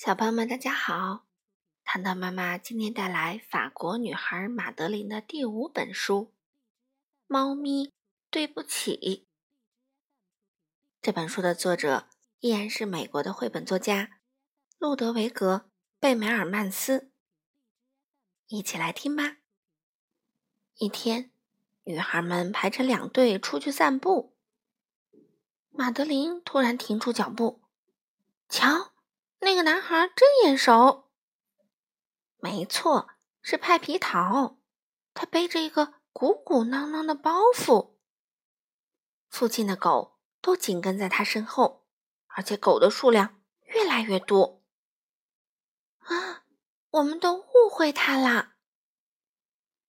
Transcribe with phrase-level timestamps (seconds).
[0.00, 1.26] 小朋友们，大家好！
[1.82, 6.26] 糖糖妈妈今天带来法国女孩马德琳的第五本书
[7.26, 7.92] 《猫咪
[8.30, 8.96] 对不起》。
[11.02, 12.08] 这本书的作者
[12.38, 14.20] 依然是美国的绘本作家
[14.78, 15.66] 路德维格·
[15.98, 17.10] 贝梅尔曼斯。
[18.46, 19.38] 一起来听吧。
[20.76, 21.32] 一天，
[21.82, 24.36] 女孩们排成两队出去散步。
[25.70, 27.64] 马德琳突然停住脚步，
[28.48, 28.92] 瞧。
[29.40, 31.10] 那个男孩真眼熟，
[32.38, 34.58] 没错，是派皮桃。
[35.14, 37.96] 他背着一个鼓鼓囊囊的包袱。
[39.28, 41.86] 附近的狗都紧跟在他身后，
[42.26, 44.62] 而且狗的数量越来越多。
[45.98, 46.44] 啊，
[46.90, 48.56] 我们都误会他啦！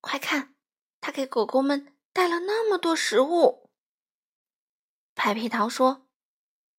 [0.02, 0.56] 快看，
[1.00, 3.70] 他给狗狗们带了那么多食物。
[5.16, 6.08] 派皮桃说：“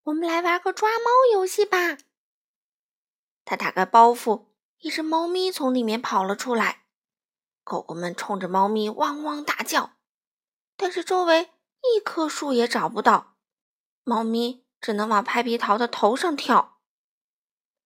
[0.04, 1.98] 我们来玩个抓猫游戏吧。”
[3.50, 4.44] 他打开包袱，
[4.78, 6.84] 一只猫咪从里面跑了出来。
[7.64, 9.94] 狗狗们冲着猫咪汪汪大叫，
[10.76, 11.50] 但是周围
[11.82, 13.34] 一棵树也找不到，
[14.04, 16.78] 猫咪只能往拍皮桃的头上跳。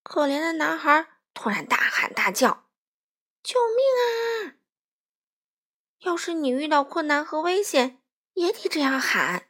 [0.03, 2.67] 可怜的男孩突然大喊大叫
[3.42, 4.61] ：“救命啊！”
[6.05, 8.03] 要是你遇到困难和危险，
[8.35, 9.48] 也得这样喊。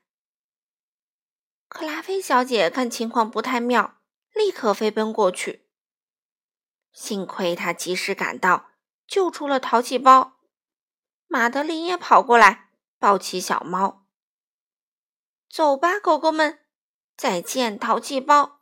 [1.69, 4.01] 克拉菲小姐看情况不太妙，
[4.33, 5.64] 立刻飞奔过去。
[6.95, 8.71] 幸亏他及时赶到，
[9.07, 10.39] 救出了淘气包。
[11.27, 14.07] 马德琳也跑过来，抱起小猫。
[15.51, 16.61] 走吧，狗狗们，
[17.17, 18.61] 再见，淘气包。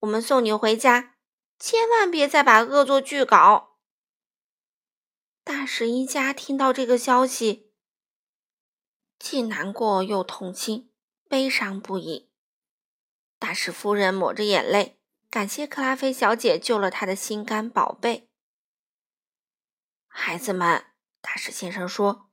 [0.00, 1.16] 我们送你回家，
[1.58, 3.78] 千万别再把恶作剧搞。
[5.42, 7.72] 大使一家听到这个消息，
[9.18, 10.92] 既难过又痛心，
[11.28, 12.30] 悲伤不已。
[13.38, 14.99] 大使夫人抹着眼泪。
[15.30, 18.28] 感谢克拉菲小姐救了他的心肝宝贝。
[20.08, 20.86] 孩子们，
[21.20, 22.28] 大使先生说：“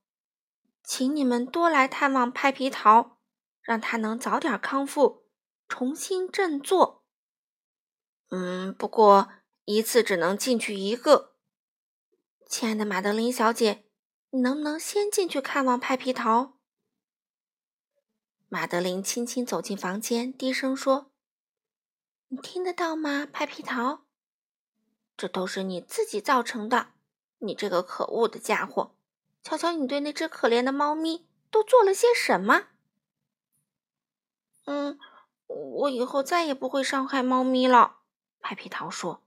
[0.84, 3.20] 请你们多来探望派皮桃，
[3.62, 5.28] 让他能早点康复，
[5.68, 7.06] 重新振作。”
[8.30, 9.30] 嗯，不过
[9.66, 11.36] 一次只能进去一个。
[12.50, 13.86] 亲爱的马德琳小姐，
[14.32, 16.58] 你能不能先进去看望派皮桃？
[18.48, 21.12] 马德琳轻轻走进房间，低声说。
[22.30, 24.02] 你听得到吗，派皮桃？
[25.16, 26.90] 这都是你自己造成的，
[27.38, 28.96] 你这个可恶的家伙！
[29.42, 32.68] 瞧瞧你对那只可怜的猫咪都做了些什么。
[34.66, 35.00] 嗯，
[35.48, 38.00] 我以后再也不会伤害猫咪了。
[38.42, 39.24] 派皮桃说：“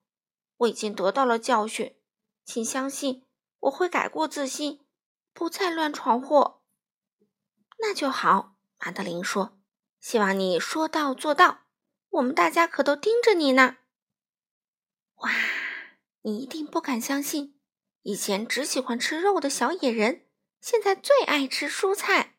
[0.59, 1.97] 我已经得到了教训，
[2.45, 3.25] 请相信
[3.61, 4.85] 我会改过自新，
[5.33, 6.61] 不再乱闯祸。”
[7.81, 9.59] 那就好，马德琳说
[10.01, 11.60] ：“希望你说到做到。”
[12.11, 13.77] 我们大家可都盯着你呢！
[15.17, 15.31] 哇，
[16.23, 17.59] 你一定不敢相信，
[18.03, 20.27] 以前只喜欢吃肉的小野人，
[20.61, 22.35] 现在最爱吃蔬菜。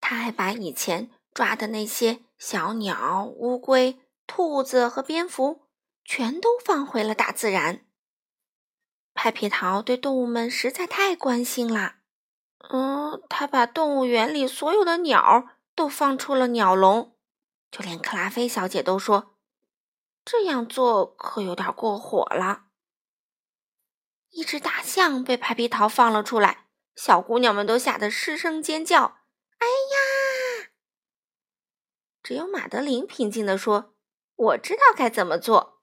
[0.00, 5.68] 他还把以前抓的那些小鸟、乌龟、兔子和蝙蝠，
[6.04, 7.86] 全都放回了大自然。
[9.14, 11.96] 派皮桃对动物们实在太关心了。
[12.70, 17.16] 嗯，他把动物园里所有的鸟都放出了鸟笼。
[17.70, 19.36] 就连克拉菲小姐都说
[20.24, 22.64] ：“这样做可有点过火了。”
[24.30, 29.18] 一只大象被派皮桃放了出来，小姑娘们都吓得失声尖叫
[29.58, 30.70] ：“哎呀！”
[32.22, 33.94] 只有马德琳平静地说
[34.36, 35.80] ：“我知道该怎么做。”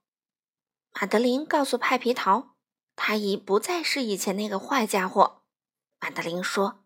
[1.00, 2.56] 马德琳告诉派皮桃
[2.96, 5.44] ：“他已不再是以前那个坏家伙。”
[6.00, 6.86] 马德琳说：“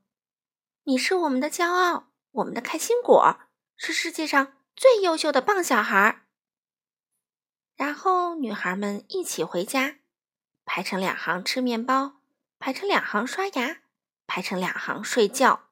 [0.85, 3.39] 你是我们的骄傲，我们的开心果，
[3.75, 6.25] 是世界上。”最优秀的棒小孩。
[7.75, 9.99] 然后女孩们一起回家，
[10.65, 12.21] 排成两行吃面包，
[12.59, 13.81] 排成两行刷牙，
[14.27, 15.69] 排成两行睡觉。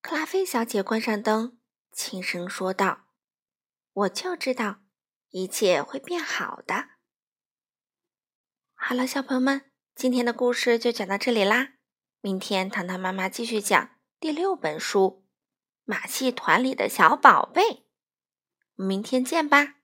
[0.00, 1.58] 克拉菲小姐关上灯，
[1.92, 3.06] 轻声说道
[3.92, 4.80] ：“我就知道
[5.30, 6.90] 一切会变好的。”
[8.76, 11.74] 好了，小朋友们，今天的故事就讲到这里啦。
[12.20, 15.23] 明天糖糖妈妈继续讲第六本书。
[15.84, 17.84] 马戏团里的小宝贝，
[18.74, 19.76] 明天见吧。